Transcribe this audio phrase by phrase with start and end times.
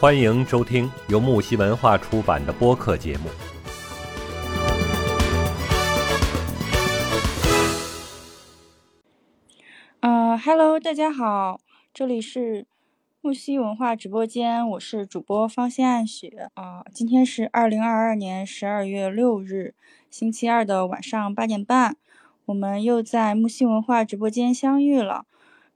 [0.00, 3.28] 欢迎收听由木西文化出版的播客节目。
[10.00, 11.60] 呃哈喽大家好，
[11.92, 12.66] 这里是
[13.20, 19.74] 木西文化直播间，我是主播方心暗雪啊、今天是二零二二年十二月六日，
[20.08, 21.98] 星期二的晚上八点半，
[22.46, 25.26] 我们又在木西文化直播间相遇了。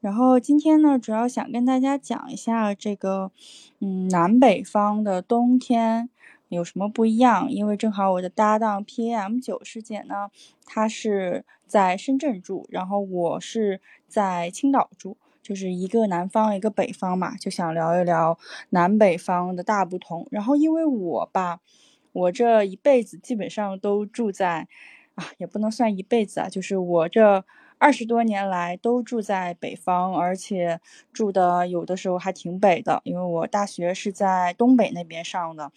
[0.04, 3.32] 然后今天呢，主要想跟大家讲一下这个，
[3.80, 6.10] 嗯，南北方的冬天
[6.50, 7.50] 有什么不一样？
[7.50, 10.28] 因为正好我的搭档 PM 九师姐呢，
[10.66, 20.28] 她是在深圳住，然后我是在青岛住，就是一个南方一个北方嘛，就想聊一聊南北方的大不同。
[20.30, 21.60] 然后因为我吧，
[22.12, 24.68] 我这一辈子基本上都住在，
[25.14, 27.42] 啊，也不能算一辈子啊，就是我这。
[27.78, 30.80] 二十多年来都住在北方，而且
[31.12, 35.70] 住的有的时候还挺北的，因为我大学是在东北那边上的，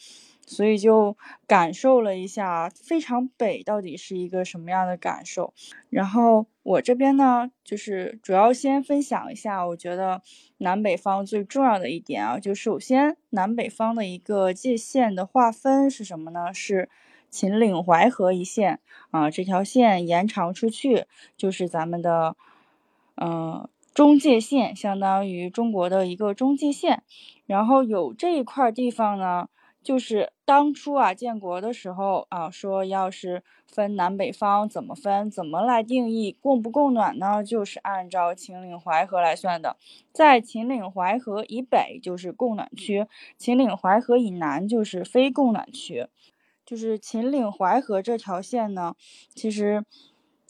[0.46, 5.54] 所以就感受了一下非常北到底是一个什么样的感受。
[5.90, 10.22] 然后我这边呢，就是主要先分享一下，我觉得
[10.60, 16.54] 南北方最重要的一点啊，就首先南北方的一个界限的划分是什么呢？
[16.54, 16.90] 是。
[17.38, 18.80] 秦岭淮河一线
[19.12, 21.06] 啊，这条线延长出去
[21.38, 22.36] 就是咱们的，
[23.14, 27.04] 嗯，中界线，相当于中国的一个中界线。
[27.46, 29.50] 然后有这一块地方呢，
[29.84, 37.44] 就是当初啊建国的时候啊，说要是分南北方怎么分，怎么来定义供不供暖呢？
[37.44, 39.78] 就是按照秦岭淮河来算的，
[40.12, 43.06] 在秦岭淮河以北就是供暖区，
[43.38, 46.08] 秦岭淮河以南就是非供暖区。
[46.68, 48.94] 就是秦岭淮河这条线呢，
[49.34, 49.86] 其实，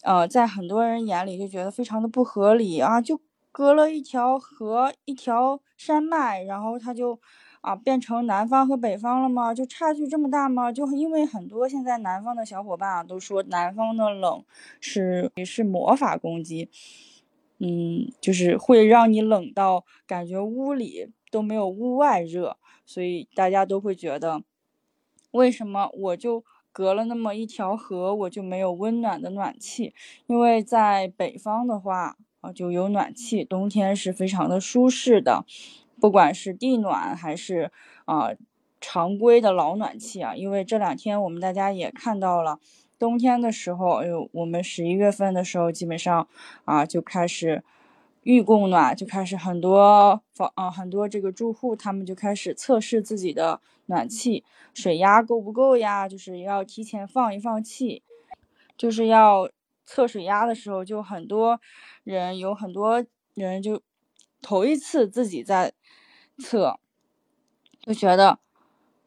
[0.02, 3.20] 呃，在很多人眼里就觉得非常的不合理啊，就
[3.52, 7.20] 隔了一条河，一条山脉，然后它就
[7.60, 9.54] 啊变成南方和北方了吗？
[9.54, 10.72] 就差距这么大吗？
[10.72, 14.44] 就因为很多现在南方的小伙伴啊都说南方的冷
[14.80, 16.68] 是是魔法攻击，
[17.60, 24.42] 嗯，就是会让你冷到感觉屋里都没有屋外热，所以大家都会觉得。
[25.32, 29.92] 为什么我就隔了那么一条河，我就没有温暖的暖气？
[30.26, 35.44] 因为在北方的话啊，就有暖气，冬天是非常的舒适的，
[36.00, 37.72] 不管是地暖还是
[38.04, 38.30] 啊
[38.80, 40.36] 常规的老暖气啊。
[40.36, 42.60] 因为这两天我们大家也看到了，
[42.98, 46.28] 冬天的时候，哎呦，我们十一月份的时候，基本上
[46.64, 47.64] 啊就开始
[48.28, 54.44] 预供暖，就开始很多房啊很多这个住户他们就开始测试自己的暖气。
[54.74, 56.06] 水压够不够呀？
[56.06, 58.02] 就是要提前放一放气，
[58.76, 59.50] 就是要
[59.86, 61.58] 测水压的时候，就很多
[62.04, 63.02] 人有很多
[63.32, 63.80] 人就
[64.42, 65.72] 头一次自己在
[66.38, 66.78] 测，
[67.80, 68.38] 就觉得，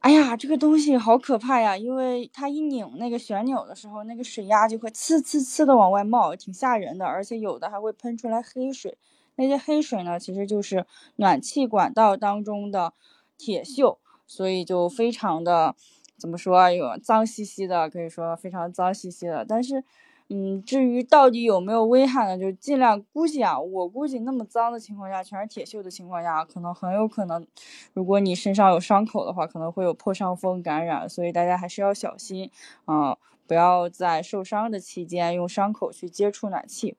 [0.02, 1.78] 哎呀，这个东西好可怕呀！
[1.78, 8.98] 因为它一拧那个旋钮的时候，那个水压就会呲呲呲的往外冒，挺吓人的，而且有的还会喷出来黑水。
[9.36, 12.94] 那些黑水呢，其实就是暖气管道当中的
[13.38, 13.98] 铁锈。
[14.26, 15.76] 所以就非常的
[16.18, 19.46] 怎么说有脏兮兮的，可以说非常脏兮兮的。
[19.48, 19.84] 但是，
[20.34, 22.38] 嗯，至于到底有没有危害呢？
[22.40, 27.46] 就尽量估计啊，我估计那么脏的情况下，全是铁锈的情况下，可能很有可能，
[27.94, 31.10] 如果你身上有伤口的话，可能会有破伤风感染。
[31.10, 32.50] 所以大家还是要小心
[32.86, 36.96] 啊，不要在受伤的期间用伤口去接触暖气，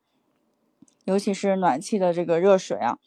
[1.07, 2.99] 尤其是暖气的这个热水啊。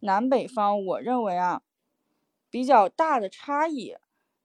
[0.00, 1.62] 南北方，我认为啊。
[2.50, 3.94] 比较大的差异，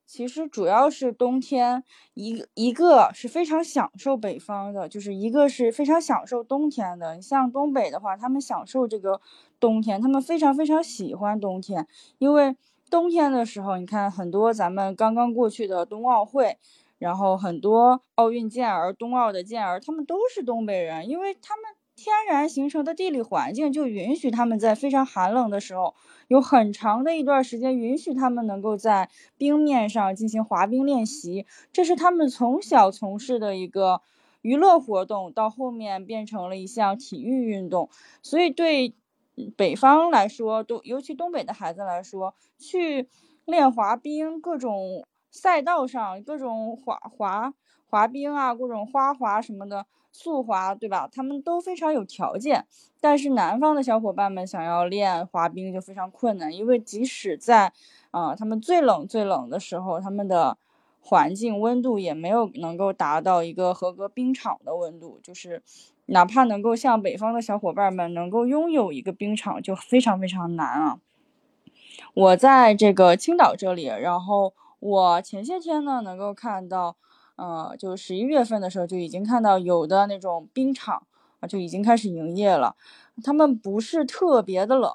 [0.05, 1.83] 其实主要是冬天，
[2.13, 7.15] 一一个是非常享受北方的，就是一个是非常享受冬天的。
[7.15, 9.19] 你像东北的话，他们享受这个
[9.59, 11.87] 冬天，他们非常非常喜欢冬天，
[12.19, 12.55] 因为
[12.91, 16.57] 冬天的时候，你看很多咱们刚刚过去的冬奥会，
[16.99, 21.65] 然后很多奥运健儿、冬奥的健儿，他们都是东北人，因为他们
[21.95, 25.95] 天然形成的地理环境就允许他们在非常寒冷的时候。
[26.29, 34.01] 有很长的一段时间，允许他们能够在冰面上进行滑冰练习，这是他们从小从事的一个
[34.41, 37.89] 娱乐活动，到后面变成了一项体育运动。
[38.23, 38.95] 所以对
[39.55, 43.09] 北方来说，都尤其东北的孩子来说，去
[43.45, 47.53] 练滑冰，各种赛道上，各种滑滑
[47.93, 49.85] 滑冰啊，各种花滑什么的。
[50.15, 51.09] 速滑对吧？
[51.11, 52.67] 他们都非常有条件，
[53.01, 57.73] 但是南方的小伙伴们想要练滑冰就非常困难，因为即使在，
[58.11, 60.55] 啊，他们最冷最冷的时候，他们的
[61.01, 65.63] 环境温度也没有能够达到一个合格冰场的温度，就是
[66.05, 70.99] 哪怕能够像北方的小伙伴们能够拥有一个冰场，就非常非常难啊。
[72.13, 76.95] 我在这个青岛这里，然后我前些天呢能够看到，
[77.35, 81.07] 呃，就十一月份的时候就已经看到有的那种冰场
[81.39, 82.75] 啊就已经开始营业了，
[83.23, 84.91] 他们不是特别的冷。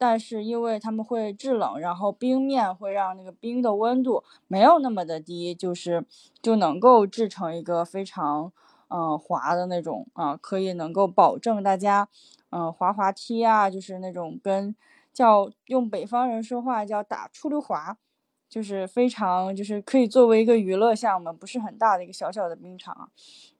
[0.00, 6.06] 但是因为他们会制冷，然后冰面会让那个冰的温度没有那么的低，就是
[6.40, 8.52] 就能够制成一个非常
[8.90, 12.08] 嗯滑的那种啊，可以能够保证大家
[12.50, 14.72] 嗯滑滑梯啊，就是那种跟
[15.12, 17.96] 叫用北方人说话叫打出溜滑。
[18.48, 23.10] 就是非常，就是可以作为一个娱乐项目，不是很大的一个小小的冰场。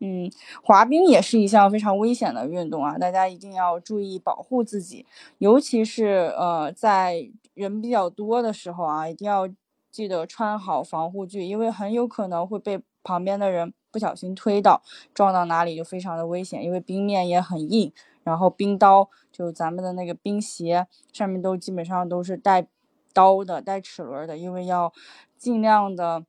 [0.01, 0.31] 嗯，
[0.63, 5.05] 滑冰也是一项非常危险的运动啊，大家一定要注意保护自己，
[5.39, 9.49] 尤其是呃在人比较多的时候啊，一定要
[9.91, 14.83] 记得穿好防护具，因为很有可能会被旁边的人不小心推倒，
[15.13, 17.93] 撞到哪里就非常的危险，因为冰面也很硬，
[18.23, 22.67] 然后冰刀就咱们的那个冰鞋上面都基本上都是带。
[23.13, 24.93] 刀的带齿轮的，因为要
[25.37, 26.25] 尽量的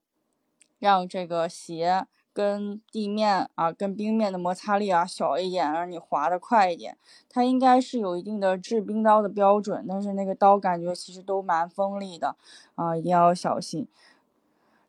[0.80, 6.98] 让这个鞋跟地面啊、跟冰面的摩擦力啊小一点，让你滑的快一点。
[7.30, 12.36] 它应该是有一定的制冰刀的标准，但是那个刀感觉其实都蛮锋利的
[12.76, 13.88] 啊，一定要小心。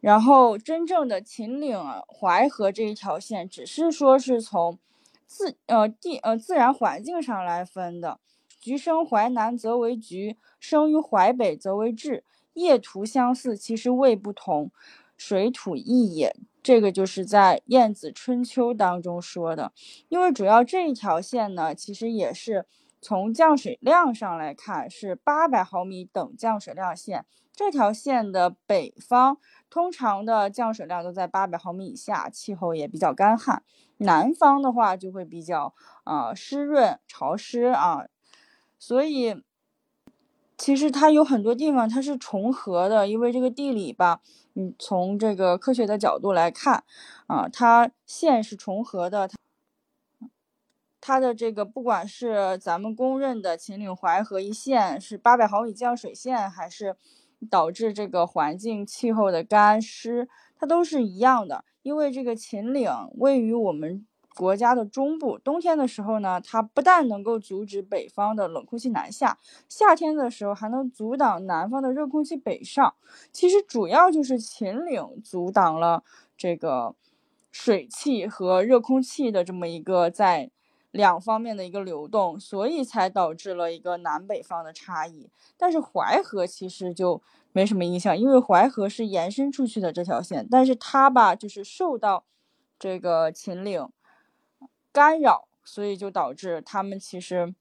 [0.01, 4.79] 然后真正的秦岭淮河这一条线，只是说是从
[5.27, 8.19] 自呃地呃自然环境上来分的。
[8.61, 12.23] 橘生淮南则为橘，生于淮北则为枳。
[12.53, 14.71] 叶图相似，其实味不同，
[15.17, 16.37] 水土异也。
[16.63, 19.73] 这个就是在《晏子春秋》当中说的。
[20.09, 22.67] 因为主要这一条线呢，其实也是
[23.01, 27.25] 从降水量上来看是八百毫米等降水量线。
[27.55, 29.39] 这条线的北方
[29.71, 33.63] 通常的降水量都在八百毫米以下，气候也比较干旱。
[33.99, 35.75] 南方的话就会比较
[36.05, 38.07] 啊湿润潮湿啊。
[38.83, 39.43] 所以，
[40.57, 44.23] 其实它有很多地方它是重合的，因为这个地理吧，
[44.55, 46.83] 你从这个科学的角度来看，
[47.27, 49.37] 啊，它线是重合的，它
[50.99, 56.97] 它的这个不管是咱们公认的秦岭淮河一线是八百毫米降水线，还是
[57.51, 60.27] 导致这个环境气候的干湿，
[60.59, 64.07] 它都是一样的，因为这个秦岭位于我们。
[64.35, 69.39] 国家的中部，冬天的时候呢，它不但能够阻止北方的冷空气南下，
[69.69, 72.95] 夏天的时候还能阻挡南方的热空气北上。
[73.33, 76.05] 其实主要就是秦岭阻挡了
[76.37, 76.95] 这个
[77.51, 80.51] 水汽和热空气的这么一个在
[80.93, 85.29] 两方面的一个流动，所以才导致了一个南北方的差异。
[85.59, 87.21] 但是淮河其实就
[87.53, 92.25] 没什么影响，因为淮河是延伸出去的这条线，但是它吧就是受到
[92.79, 93.89] 这个秦岭。
[94.93, 97.55] 干扰，所以就导致他们其实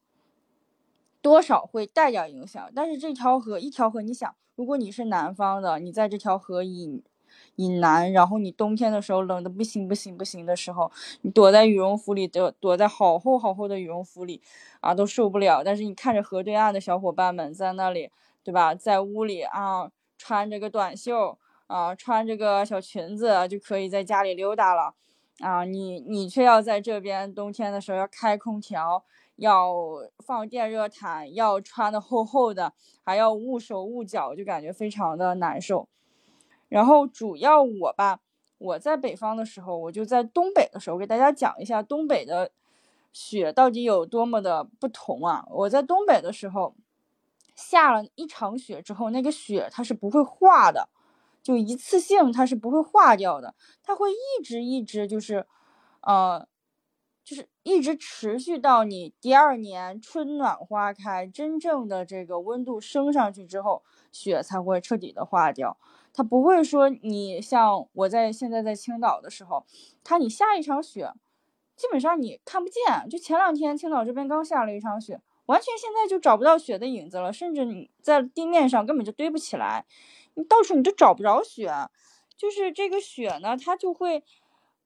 [1.21, 2.71] 多少会带点影响。
[2.75, 7.03] 但是这条河一条河，你想，如果你是南方的，你在这条河以
[7.55, 10.91] 以南，然后你冬天的时候冷的不行不行不行的时候，
[11.21, 14.41] 你躲在羽绒服里，躲躲在好厚好厚的羽绒服里
[14.81, 15.63] 啊，都受不了。
[15.63, 18.09] 但是你看着河对岸的小伙伴们在那里，
[18.43, 18.73] 对吧？
[18.73, 21.37] 在屋里啊，穿着个短袖
[21.67, 24.95] 啊，穿着个小裙子就可以在家里溜达了。
[25.39, 29.03] 啊，你你却要在这边冬天的时候要开空调，
[29.37, 29.73] 要
[30.19, 35.87] 放电热毯，要穿的厚厚的，还要捂手捂脚，就感觉非常的难受。
[36.67, 38.19] 然后主要我吧，
[38.57, 42.51] 我在北方的时候，我就在东北的时候，给大家讲一下东北的
[43.13, 45.47] 雪到底有多么的不同啊！
[45.49, 46.75] 我在东北的时候，
[47.55, 50.89] 下了一场雪之后，那个雪它是不会化的。
[51.41, 55.45] 就一次性，它是不会化掉的，它会一直一直就是，
[56.01, 56.47] 呃，
[57.23, 65.77] 就是一直持续到你第二年春暖花开，真正的这个温度升上去之后，雪才会彻底的化掉。
[66.11, 69.65] 它不会说你像我在现在在青岛的时候，
[70.03, 71.13] 它你下一场雪，
[71.75, 73.07] 基本上你看不见。
[73.09, 79.85] 就前两天青岛这边刚下了一场雪，完全现在就找不到雪的影子了，甚至你在地面上根本就堆不起来。
[80.45, 81.71] 到处你都找不着雪，
[82.37, 84.23] 就是这个雪呢，它就会，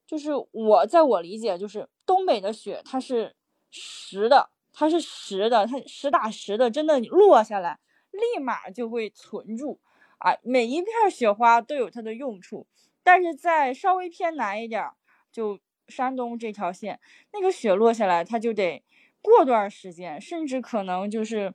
[0.08, 3.36] 就是我在我理解，就是东北的雪它是
[3.70, 7.80] 实的，它是实的，它实打实的，真的落下来
[8.12, 9.80] 立马就会存住
[10.18, 12.66] 啊，每一片雪花都有它的用处。
[13.04, 14.90] 但是在稍微偏南一点，
[15.32, 17.00] 就山东这条线，
[17.34, 18.84] 那个雪落下来，它就得
[19.22, 21.54] 过段时间，甚至可能就是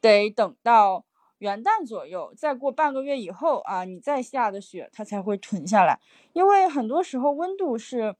[0.00, 1.04] 得等到。
[1.44, 6.00] 元旦左右，再过半个月以后啊，你再下的雪它才会囤下来。
[6.32, 8.16] 因为很多时候温度是，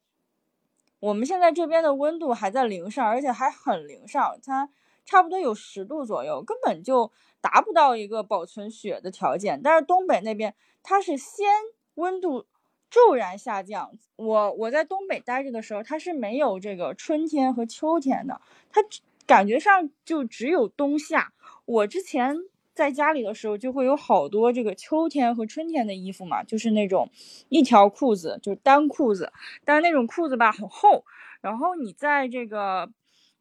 [1.01, 4.39] 我们现在这边的温度还在零上，而且还很零上。
[4.45, 4.69] 它
[5.07, 9.59] 差不多有十度左右，根本就达不到一个保存雪的条件。
[9.63, 11.47] 但是东北那边它是先
[11.95, 12.45] 温度
[12.91, 13.91] 骤然下降。
[14.17, 18.83] 我我在东北待着的时候，它是没有这个春天和秋天的，它
[19.25, 21.33] 感觉上就只有冬夏。
[21.65, 22.37] 我之前
[22.75, 27.09] 在家里的时候，就会有好多这个秋天和春天的衣服嘛，就是那种
[27.49, 29.33] 一条裤子，就是单裤子，
[29.65, 31.05] 但是那种裤子吧很厚，
[31.41, 32.91] 然后你在这个。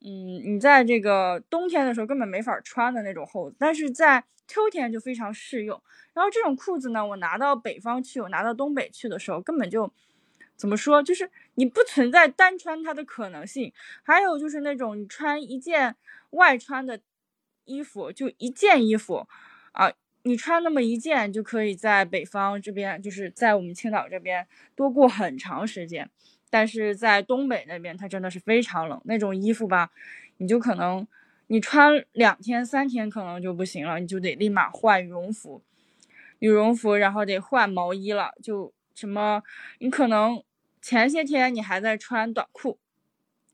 [0.05, 5.81] 嗯，你在这个冬天的时候根本没法穿的那种厚，但是在秋天就非常适用。
[6.13, 9.89] 然后这种裤子呢，我拿到北方去，我拿到东北去的时候，根本就
[10.57, 13.71] 怎么说，就是你不存在单穿它的可能性。
[14.03, 15.95] 还有就是那种你穿一件
[16.31, 16.99] 外穿的
[17.65, 19.27] 衣服，就一件衣服
[19.71, 19.91] 啊，
[20.23, 26.09] 你穿那么一件就可以在北方这边，就是在我们青岛这边多过很长时间。
[26.49, 29.89] 但是在东北那边，它真的是非常冷，那种衣服吧，
[30.37, 31.07] 你就可能
[31.47, 35.63] 你穿两天三天可能就不行了，你就得立马换羽绒服，
[36.37, 39.41] 羽绒服，然后得换毛衣了，就什么，
[39.79, 40.43] 你可能
[40.79, 42.77] 前些天你还在穿短裤，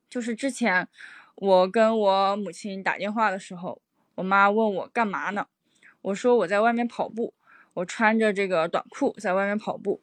[0.09, 0.89] 就是之前
[1.35, 3.81] 我跟我母亲打电话的时候，
[4.19, 5.47] 我妈问我干嘛呢，
[6.01, 7.33] 我说我在外面跑步，
[7.73, 10.01] 我穿着这个短裤在外面跑步，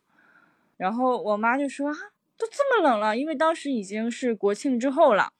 [0.78, 1.94] 然后我妈就说啊。
[2.38, 5.32] 都这么冷了，因为当时已经是国庆之后了。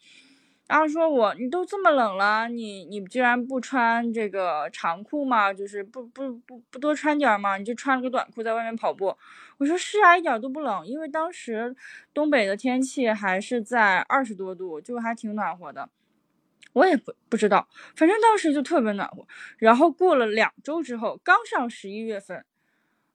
[0.67, 5.53] 然后说我，你都这么冷了，你你居然不穿这个长裤吗？
[5.53, 7.59] 就是不不不不多穿点吗？
[7.59, 9.15] 你就穿了个短裤在外面跑步。
[9.59, 11.77] 我说是啊，一点都不冷，因为当时
[12.15, 15.91] 东北的天气还是在二十多度，就还挺暖和的。
[16.77, 17.67] 我也不不知道，
[17.97, 19.27] 反正当时就特别暖和。
[19.57, 22.45] 然后过了两周之后，刚上十一月份，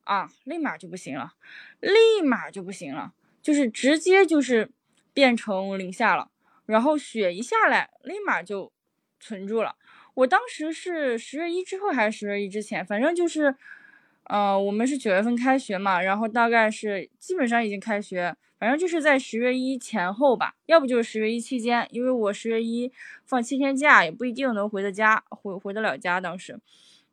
[0.03, 1.34] 啊，立马就不行了，
[1.80, 3.13] 立马就不行了。
[3.39, 4.72] 就是直接就是
[5.13, 6.32] 变成零下了，
[6.65, 8.74] 然后雪一下来，立马就
[9.20, 9.75] 存住了。
[10.15, 13.56] 我当时是十月一之后还是十月一之前，反正就是，
[14.31, 22.89] 呃，我们是九月份开学嘛，然后大概是基本上已经开学，反正就是在十月一前后吧，要不就是十月一期间，因为我十月一
[23.25, 26.21] 放七天假，也不一定能回的家，回回得了家。
[26.21, 26.57] 当时，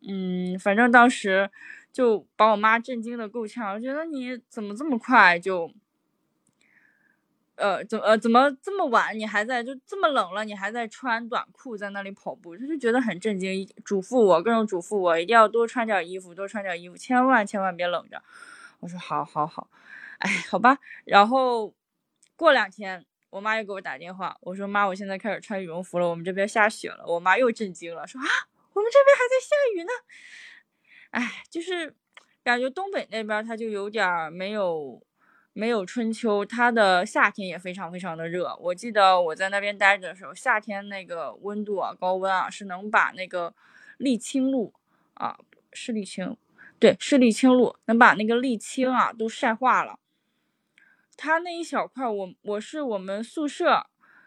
[0.06, 1.50] 嗯，反正当时
[1.92, 5.68] 就把我妈震惊的够呛，我觉得你怎么这么快就。
[7.58, 18.22] 呃，怎呃怎么这么晚你还在就这么冷了你还在穿短裤在那里跑步，他就觉得很震惊，嘱咐我各种嘱咐我一定要多穿点衣服，多穿点衣服，千万千万别冷着。
[18.78, 19.68] 我说好好好，
[20.18, 20.78] 哎，好吧。
[21.04, 21.74] 然后
[22.36, 27.04] 过两天我妈又给我打电话，我说妈，我现在开始穿羽绒服了，我们这边下雪了。
[27.08, 28.26] 我妈又震惊了，说啊，
[28.72, 29.90] 我们这边还在下雨呢。
[31.10, 31.92] 哎，就是
[32.44, 35.02] 感觉东北那边它就有点没有。
[35.52, 38.56] 没有春秋，它的夏天也非常非常的热。
[38.60, 43.52] 我记得我在那边待着的时候，夏天那个温度啊，高温啊，是能把那个
[43.98, 44.72] 沥青路
[45.14, 45.36] 啊，
[45.72, 46.36] 是沥青，
[46.78, 49.98] 对，是沥青路，能把那个沥青啊都晒化了。
[51.16, 53.86] 它那一小块，我我是我们宿舍，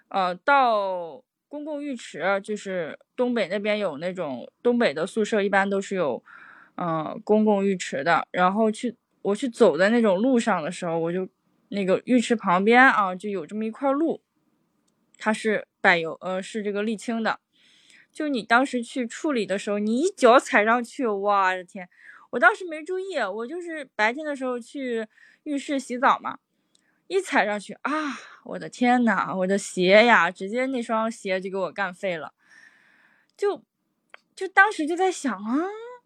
[0.10, 6.22] 呃，到公共浴池，就是东北那边有那种东北的宿舍，一般都是有，
[6.76, 8.98] 嗯，公共浴池的，然后去。
[9.22, 11.30] 我去走在那种路上的时候，我就
[11.70, 14.22] 那个浴池旁边啊，就有这么一块路，
[15.18, 17.40] 它是柏油，呃，是这个沥青的。
[18.12, 21.88] 就你当时去处理的时候，你一脚踩上去，我的天！
[22.32, 25.08] 我当时没注意，我就是白天的时候去
[25.44, 26.40] 浴室洗澡嘛，
[27.08, 32.34] 一踩上去啊，我的天呐，我的鞋呀，直接那双鞋就给我干废了。
[33.38, 33.64] 就
[34.36, 35.58] 就当时就在想啊。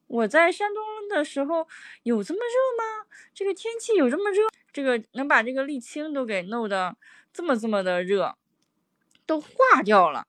[0.07, 1.67] 我在山东的时候
[2.03, 3.07] 有这么热吗？
[3.33, 4.47] 这个天气有这么热？
[4.71, 6.95] 这个能把这个沥青都给弄得
[7.33, 8.35] 这么这么的热，
[9.25, 10.27] 都化掉了。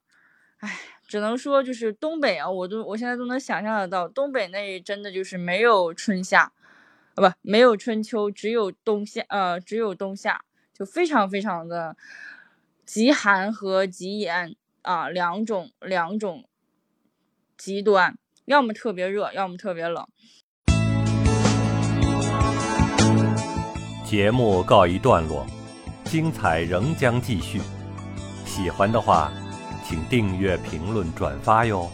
[0.59, 6.52] 哎，只能说就是东北啊，我都我现在都能想象得到，东北那真的就是没有春夏，
[7.14, 10.42] 啊不，没有春秋，只有冬夏，呃，只有冬夏，
[10.73, 11.97] 就非常非常的
[12.85, 16.49] 极寒和极严啊，两种两种
[17.56, 18.16] 极端。
[18.46, 20.06] 要么特别热，要么特别冷。
[24.04, 25.44] 节目告一段落，
[26.04, 27.60] 精彩仍将继续。
[28.44, 29.32] 喜欢的话，
[29.84, 31.90] 请订阅、评论、转发哟。